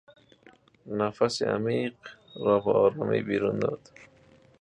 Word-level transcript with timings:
نفس 0.97 1.41
عمیق 1.43 1.93
را 2.45 2.59
به 2.59 2.71
آرامی 2.71 3.21
بیرون 3.21 3.59
داد. 3.59 3.79